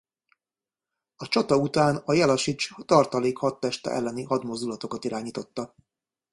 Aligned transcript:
A 1.15 1.27
csata 1.27 1.57
után 1.57 1.95
a 1.95 2.13
Jellasics 2.13 2.75
tartalék 2.85 3.37
hadteste 3.37 3.89
elleni 3.91 4.23
hadmozdulatokat 4.23 5.03
irányította. 5.03 5.75